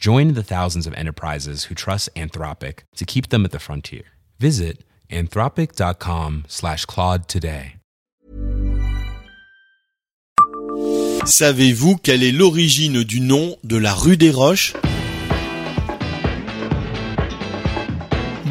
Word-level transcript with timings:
Join 0.00 0.32
the 0.32 0.42
thousands 0.42 0.86
of 0.86 0.94
enterprises 0.94 1.64
who 1.64 1.74
trust 1.74 2.08
Anthropic 2.16 2.84
to 2.96 3.04
keep 3.04 3.28
them 3.28 3.44
at 3.44 3.50
the 3.50 3.58
frontier. 3.58 4.04
Visit 4.38 4.82
anthropic.com 5.10 6.44
slash 6.48 6.86
Claude 6.86 7.28
today. 7.28 7.74
Savez-vous 11.26 11.96
quelle 11.98 12.22
est 12.22 12.32
l'origine 12.32 13.04
du 13.04 13.20
nom 13.20 13.56
de 13.62 13.76
la 13.76 13.92
rue 13.92 14.16
des 14.16 14.30
Roches 14.30 14.72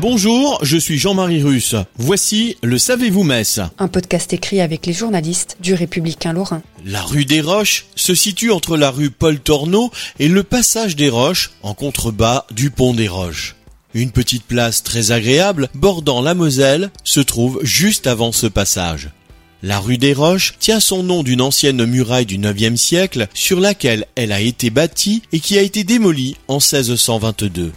Bonjour, 0.01 0.59
je 0.63 0.77
suis 0.77 0.97
Jean-Marie 0.97 1.43
Russe. 1.43 1.75
Voici 1.97 2.55
le 2.63 2.77
Savez-vous 2.77 3.23
Metz 3.23 3.59
Un 3.79 3.89
podcast 3.89 4.31
écrit 4.31 4.61
avec 4.61 4.85
les 4.85 4.93
journalistes 4.93 5.57
du 5.59 5.73
Républicain 5.73 6.31
Lorrain. 6.31 6.61
La 6.85 7.01
rue 7.01 7.25
des 7.25 7.41
Roches 7.41 7.85
se 7.97 8.15
situe 8.15 8.51
entre 8.51 8.77
la 8.77 8.91
rue 8.91 9.09
Paul 9.09 9.41
Torneau 9.41 9.91
et 10.17 10.29
le 10.29 10.43
passage 10.43 10.95
des 10.95 11.09
Roches 11.09 11.51
en 11.63 11.73
contrebas 11.73 12.45
du 12.51 12.69
pont 12.69 12.93
des 12.93 13.09
Roches. 13.09 13.57
Une 13.93 14.11
petite 14.11 14.45
place 14.45 14.83
très 14.83 15.11
agréable 15.11 15.67
bordant 15.73 16.21
la 16.21 16.33
Moselle 16.33 16.91
se 17.03 17.19
trouve 17.19 17.59
juste 17.63 18.07
avant 18.07 18.31
ce 18.31 18.47
passage. 18.47 19.09
La 19.63 19.79
rue 19.79 19.97
des 19.97 20.13
Roches 20.13 20.53
tient 20.59 20.79
son 20.79 21.03
nom 21.03 21.23
d'une 21.23 21.41
ancienne 21.41 21.85
muraille 21.85 22.25
du 22.25 22.37
9e 22.37 22.77
siècle 22.77 23.27
sur 23.33 23.59
laquelle 23.59 24.05
elle 24.15 24.31
a 24.31 24.39
été 24.39 24.69
bâtie 24.69 25.23
et 25.33 25.41
qui 25.41 25.57
a 25.57 25.61
été 25.61 25.83
démolie 25.83 26.37
en 26.47 26.59
1622 26.59 27.73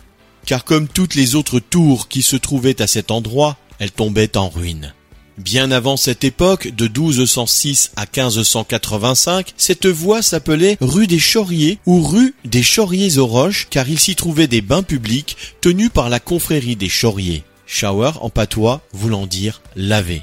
car 0.46 0.64
comme 0.64 0.88
toutes 0.88 1.14
les 1.14 1.34
autres 1.34 1.60
tours 1.60 2.08
qui 2.08 2.22
se 2.22 2.36
trouvaient 2.36 2.80
à 2.82 2.86
cet 2.86 3.10
endroit, 3.10 3.56
elles 3.78 3.92
tombaient 3.92 4.36
en 4.36 4.48
ruine. 4.48 4.94
Bien 5.38 5.70
avant 5.70 5.96
cette 5.96 6.24
époque, 6.24 6.68
de 6.68 6.86
1206 6.86 7.92
à 7.96 8.02
1585, 8.02 9.54
cette 9.56 9.86
voie 9.86 10.20
s'appelait 10.20 10.76
rue 10.80 11.06
des 11.06 11.18
Chauriers 11.18 11.78
ou 11.86 12.02
rue 12.02 12.34
des 12.44 12.62
Chauriers 12.62 13.18
aux 13.18 13.26
Roches, 13.26 13.66
car 13.70 13.88
il 13.88 13.98
s'y 13.98 14.14
trouvait 14.14 14.46
des 14.46 14.60
bains 14.60 14.82
publics 14.82 15.36
tenus 15.60 15.90
par 15.92 16.10
la 16.10 16.20
confrérie 16.20 16.76
des 16.76 16.90
Chauriers. 16.90 17.44
Shower 17.66 18.12
en 18.20 18.28
patois 18.28 18.82
voulant 18.92 19.26
dire 19.26 19.62
laver. 19.74 20.22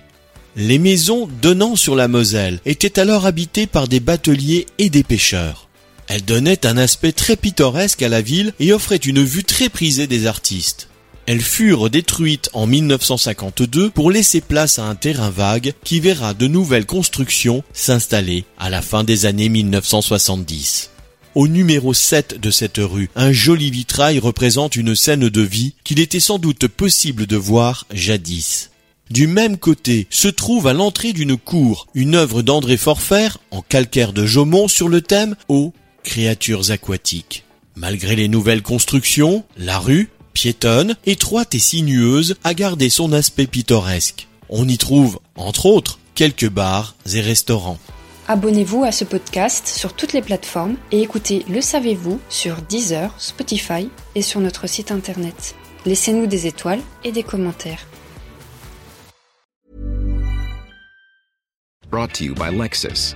Les 0.55 0.77
maisons 0.77 1.27
donnant 1.41 1.75
sur 1.75 1.95
la 1.95 2.07
Moselle 2.07 2.59
étaient 2.65 2.99
alors 2.99 3.25
habitées 3.25 3.67
par 3.67 3.87
des 3.87 3.99
bateliers 3.99 4.67
et 4.77 4.89
des 4.89 5.03
pêcheurs. 5.03 5.68
Elle 6.09 6.25
donnait 6.25 6.65
un 6.65 6.75
aspect 6.77 7.11
très 7.11 7.35
pittoresque 7.35 8.01
à 8.01 8.09
la 8.09 8.21
ville 8.21 8.53
et 8.59 8.73
offrait 8.73 8.97
une 8.97 9.23
vue 9.23 9.43
très 9.43 9.69
prisée 9.69 10.07
des 10.07 10.25
artistes. 10.25 10.89
Elles 11.27 11.39
furent 11.39 11.91
détruites 11.91 12.49
en 12.53 12.65
1952 12.65 13.91
pour 13.91 14.09
laisser 14.09 14.41
place 14.41 14.79
à 14.79 14.85
un 14.85 14.95
terrain 14.95 15.29
vague 15.29 15.73
qui 15.83 15.99
verra 15.99 16.33
de 16.33 16.47
nouvelles 16.47 16.87
constructions 16.87 17.63
s'installer 17.73 18.45
à 18.57 18.71
la 18.71 18.81
fin 18.81 19.03
des 19.03 19.27
années 19.27 19.49
1970. 19.49 20.89
Au 21.35 21.47
numéro 21.47 21.93
7 21.93 22.41
de 22.41 22.49
cette 22.49 22.79
rue, 22.79 23.11
un 23.15 23.31
joli 23.31 23.69
vitrail 23.69 24.17
représente 24.17 24.75
une 24.75 24.95
scène 24.95 25.29
de 25.29 25.41
vie 25.41 25.75
qu'il 25.83 25.99
était 25.99 26.19
sans 26.19 26.39
doute 26.39 26.67
possible 26.67 27.27
de 27.27 27.37
voir 27.37 27.85
jadis. 27.93 28.71
Du 29.11 29.25
même 29.25 29.57
côté 29.57 30.07
se 30.11 30.27
trouve 30.27 30.67
à 30.67 30.73
l'entrée 30.73 31.13
d'une 31.13 31.35
cour 31.35 31.87
une 31.95 32.13
œuvre 32.13 32.43
d'André 32.43 32.77
Forfer 32.77 33.29
en 33.49 33.61
calcaire 33.61 34.13
de 34.13 34.25
Jaumont 34.25 34.67
sur 34.67 34.87
le 34.87 35.01
thème 35.01 35.35
créatures 36.03 36.71
aquatiques. 36.71 37.43
Malgré 37.75 38.15
les 38.15 38.27
nouvelles 38.27 38.61
constructions, 38.61 39.43
la 39.57 39.79
rue, 39.79 40.09
piétonne, 40.33 40.95
étroite 41.05 41.55
et 41.55 41.59
sinueuse, 41.59 42.35
a 42.43 42.53
gardé 42.53 42.89
son 42.89 43.13
aspect 43.13 43.47
pittoresque. 43.47 44.27
On 44.49 44.67
y 44.67 44.77
trouve, 44.77 45.19
entre 45.35 45.65
autres, 45.65 45.99
quelques 46.15 46.49
bars 46.49 46.95
et 47.13 47.21
restaurants. 47.21 47.77
Abonnez-vous 48.27 48.83
à 48.83 48.91
ce 48.91 49.05
podcast 49.05 49.67
sur 49.67 49.93
toutes 49.93 50.13
les 50.13 50.21
plateformes 50.21 50.75
et 50.91 51.01
écoutez 51.01 51.45
Le 51.49 51.61
Savez-vous 51.61 52.19
sur 52.29 52.61
Deezer, 52.61 53.13
Spotify 53.17 53.89
et 54.13 54.21
sur 54.21 54.39
notre 54.39 54.67
site 54.67 54.91
internet. 54.91 55.55
Laissez-nous 55.85 56.27
des 56.27 56.45
étoiles 56.45 56.81
et 57.03 57.11
des 57.11 57.23
commentaires. 57.23 57.87
Brought 61.89 62.13
to 62.13 62.23
you 62.23 62.35
by 62.35 62.51
Lexus. 62.51 63.15